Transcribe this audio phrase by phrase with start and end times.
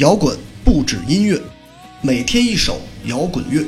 [0.00, 0.34] 摇滚
[0.64, 1.38] 不止音乐，
[2.00, 3.62] 每天一首摇滚乐。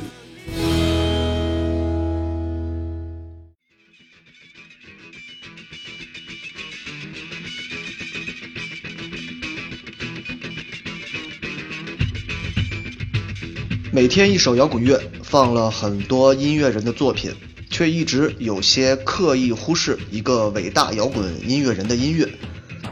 [13.92, 17.30] 每天一首摇滚乐，放了很多音乐人的作品，
[17.68, 22.26] 却一直有些刻意忽视一个伟大摇滚音乐人的音乐，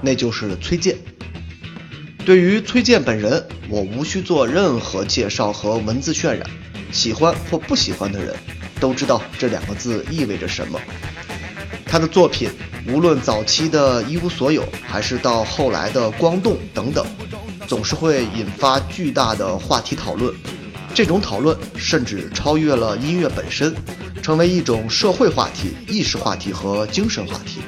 [0.03, 0.99] 那就是崔健。
[2.31, 6.41] 对于崔健本人，我无需做任何介绍和文字渲染，
[6.93, 8.33] 喜欢或不喜欢的人
[8.79, 10.81] 都知道这两个字意味着什么。
[11.85, 12.49] 他的作品，
[12.87, 17.05] 无论早期的一无所有，还是到后来的光动等等，
[17.67, 20.33] 总是会引发巨大的话题讨论。
[20.95, 23.75] 这种讨论甚至超越了音乐本身，
[24.23, 27.59] 成为一种社会话题、意识话题和精神话题。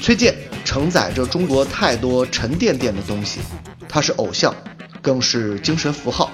[0.00, 0.32] 崔健
[0.76, 3.40] 承载着中国太多沉甸甸的东西，
[3.88, 4.54] 他是偶像，
[5.00, 6.30] 更是精神符号。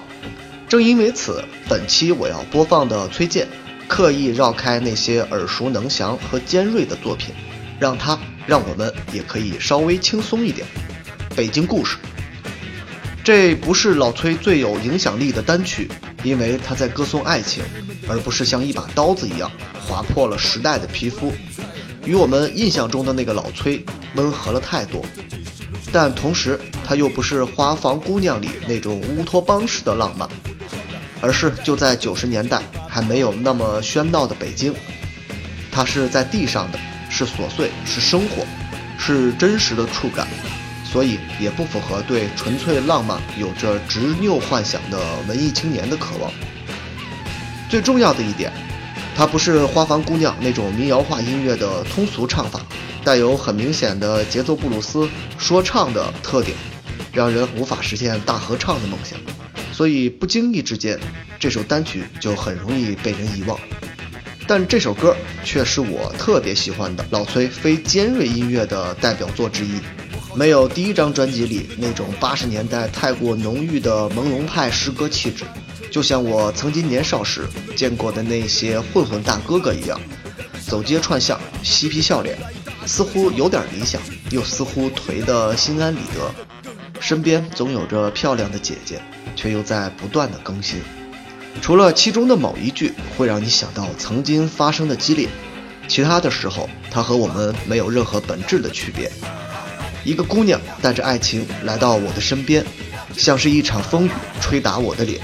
[0.67, 3.47] 正因为此，本期我要播放的崔健，
[3.87, 7.33] 刻意绕开那些耳熟能详和尖锐的作品，
[7.79, 10.67] 让他让我们也可以稍微轻松一点。
[11.33, 11.95] 北京故事。
[13.23, 15.89] 这不是老崔最有影响力的单曲，
[16.21, 17.63] 因为他在歌颂爱情，
[18.09, 19.49] 而不是像一把刀子一样
[19.87, 21.31] 划破了时代的皮肤，
[22.05, 23.81] 与我们印象中的那个老崔
[24.15, 25.03] 温和了太多。
[25.91, 30.27] 但同时，它又不是《花房姑娘》里那种乌托邦式的浪漫，
[31.21, 34.73] 而是就在九十年代还没有那么喧闹的北京，
[35.71, 38.43] 它是在地上的，是琐碎，是生活，
[38.97, 40.27] 是真实的触感。
[40.83, 46.31] 所以也不符合对纯粹浪漫有着执拗幻想的文艺青年的渴望。
[47.67, 48.51] 最重要的一点，
[49.15, 52.61] 它不是花房姑娘那种民谣化音乐的通俗唱法，
[53.03, 56.55] 带有很明显的节奏布鲁斯说唱的特点，
[57.11, 59.19] 让人无法实现大合唱的梦想。
[59.71, 60.99] 所以不经意之间，
[61.39, 63.59] 这首单曲就很容易被人遗忘。
[64.47, 69.79] 但这首歌却是我特别喜欢的老崔非尖锐音乐的代表作之一。
[70.35, 75.43] 没有第一张专辑里那种八十年代太过浓郁的朦胧派诗歌气质，
[75.91, 79.99] 就像我曾经年少时见过的那些混混大哥哥一样，
[80.67, 82.37] 走街串巷，嬉皮笑脸，
[82.85, 86.33] 似乎有点理想，又似乎颓得心安理得，
[86.99, 89.01] 身边总有着漂亮的姐姐，
[89.35, 90.81] 却又在不断的更新。
[91.61, 95.29] 除了其中的某一句会让你想到曾经发生的激烈，
[95.87, 99.11] 其他的时候，它和我们没有任何本质的区别。
[100.03, 102.65] 一个姑娘带着爱情来到我的身边，
[103.15, 104.11] 像是一场风雨
[104.41, 105.21] 吹打我的脸。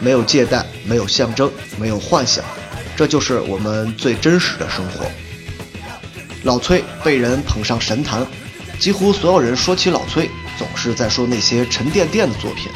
[0.00, 2.44] 没有借贷，没有象征，没有幻想，
[2.96, 5.04] 这就是我们最真实的生活。
[6.44, 8.24] 老崔被人捧上神坛，
[8.78, 12.70] 几乎所有人说起老崔，总是在说那些沉甸甸的作品。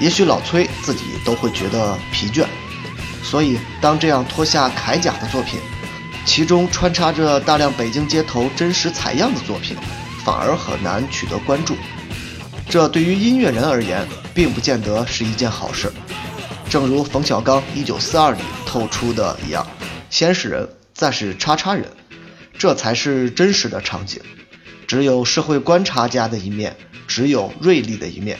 [0.00, 2.44] 也许老崔自己都会觉得疲倦，
[3.22, 5.60] 所以当这样脱下铠甲的作品，
[6.24, 9.76] 其中穿插着大量北京街头真实采样的作品。
[10.24, 11.74] 反而很难取得关注，
[12.68, 15.90] 这对于音乐人而言，并不见得是一件好事。
[16.68, 19.66] 正如冯小刚《一九四二》里透出的一样，
[20.10, 21.84] 先是人，再是叉叉人，
[22.58, 24.20] 这才是真实的场景。
[24.86, 26.76] 只有社会观察家的一面，
[27.06, 28.38] 只有锐利的一面，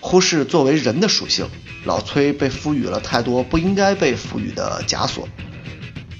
[0.00, 1.46] 忽视作为人的属性。
[1.84, 5.26] 老崔被赋予了太多不应该被赋予的枷锁，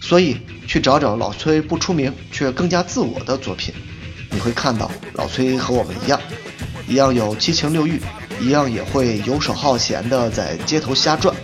[0.00, 3.74] 所以去找找老崔不出名却更加自我的作品。
[4.30, 6.18] 你会看到老崔和我们一样，
[6.88, 8.00] 一样有七情六欲，
[8.40, 11.36] 一样也会游手好闲的在街头瞎转，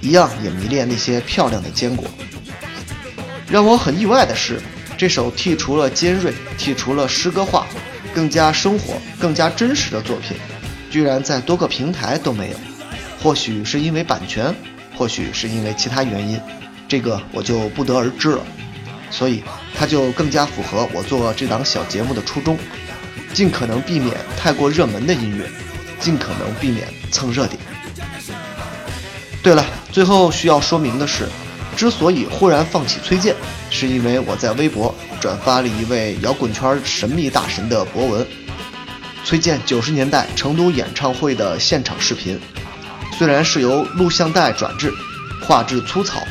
[0.00, 2.04] 一样也迷恋那些漂亮的坚果。
[3.48, 4.60] 让我很意外的是，
[5.02, 7.66] 这首剔除了尖锐、剔除了诗歌化、
[8.14, 10.36] 更加生活、更加真实的作品，
[10.92, 12.56] 居然在多个平台都没有。
[13.20, 14.54] 或许是因为版权，
[14.94, 16.40] 或许是因为其他原因，
[16.86, 18.46] 这个我就不得而知了。
[19.10, 19.42] 所以。
[19.74, 22.56] 它就更加符合我做这档小节目的初衷，
[23.32, 25.50] 尽可能避免太过热门的音乐，
[25.98, 27.58] 尽可能避免蹭热点。
[29.42, 31.28] 对了，最后需要说明的是，
[31.82, 33.34] 之所以忽然放弃崔健，
[33.68, 38.24] 是因为我在微博转发了一位摇滚圈神秘大神的博文——
[39.26, 42.38] 崔健九十年代成都演唱会的现场视频。
[43.18, 44.92] 虽然是由录像带转制，
[45.44, 46.22] 画质粗糙。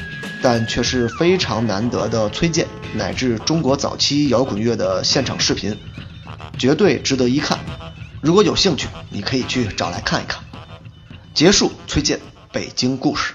[0.42, 2.66] 但却是非常难得的崔健
[2.96, 5.78] 乃至中国早期摇滚乐的现场视频，
[6.58, 7.60] 绝对值得一看。
[8.22, 10.42] 如果有兴趣，你可以去找来看一看。
[11.34, 12.22] 结束崔健
[12.54, 13.34] 北京故事。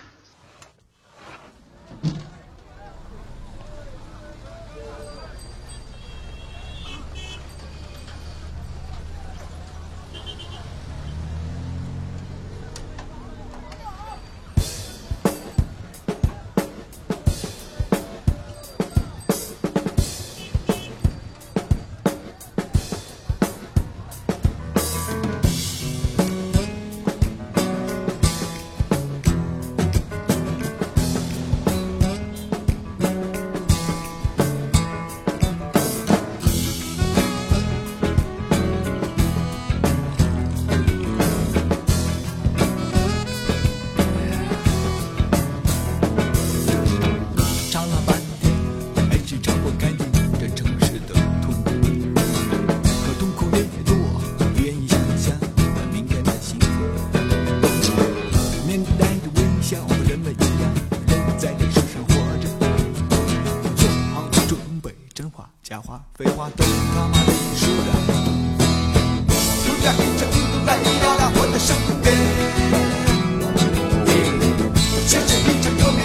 [69.87, 71.77] 感一路来的漂亮我的生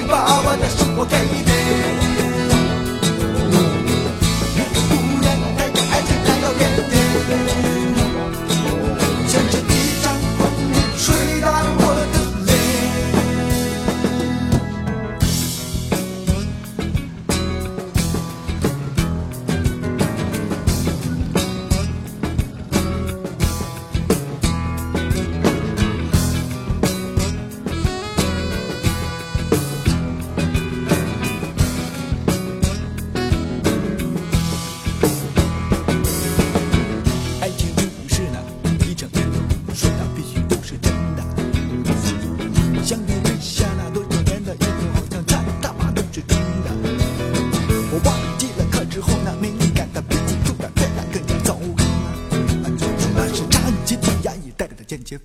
[0.07, 1.50] 把我的生活给你。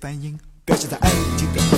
[0.07, 1.77] 感应表现在爱情的路上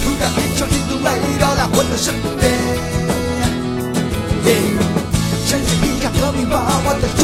[0.00, 2.40] 突然一场雨中来到了我的身边
[5.44, 6.54] 像是一个透明娃
[6.84, 7.17] 娃的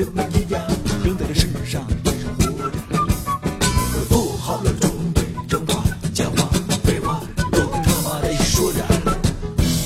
[0.00, 0.62] 人们一样，
[1.04, 2.78] 扔在这世上也是活着。
[4.08, 6.48] 做好了，准备真话、假话、
[6.82, 7.20] 废话，
[7.52, 8.82] 都他妈的说着。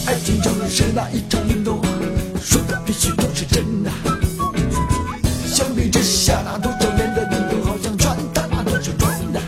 [0.07, 1.83] 爱情就是那一场运动，
[2.41, 3.91] 说的必须都是真的。
[5.47, 9.41] 相比之下，那多少年的运动好像全他妈都是装的。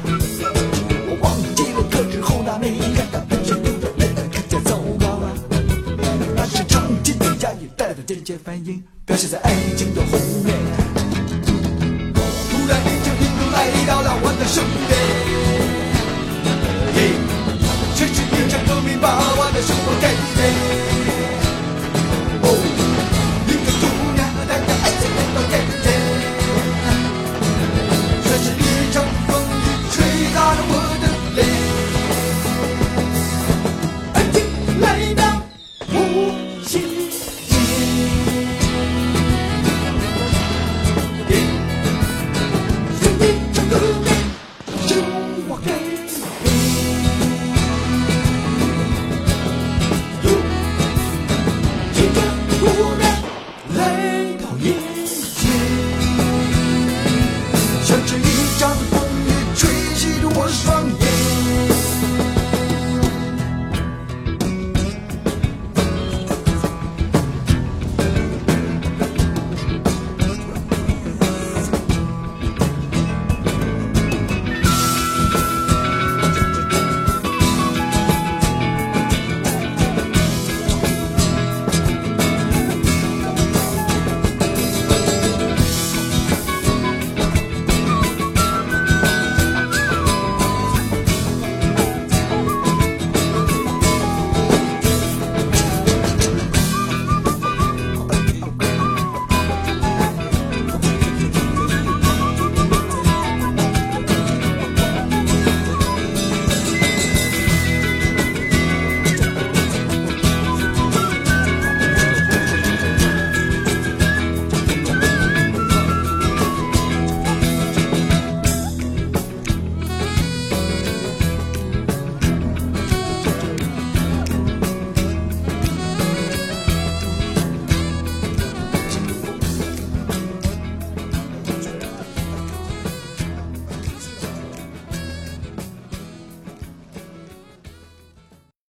[1.06, 5.32] 我忘记了，可之后那没看到表现，有点变得更加糟糕了。
[6.34, 9.65] 那是长期的压抑带来的间接反应，表现在爱。